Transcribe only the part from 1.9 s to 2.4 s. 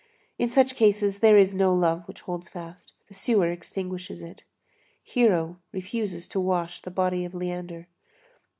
which